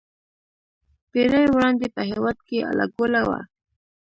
پېړۍ 1.11 1.45
وړاندې 1.49 1.87
په 1.95 2.01
هېواد 2.09 2.37
کې 2.47 2.67
اله 2.69 2.85
ګوله 2.95 3.21
وه. 3.27 3.39